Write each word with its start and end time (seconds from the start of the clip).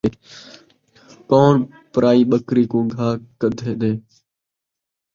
کون 1.29 1.55
پرائی 1.91 2.21
ٻکری 2.31 2.63
کوں 2.71 2.85
گھا 2.93 3.07
گھتین٘دے 3.39 3.91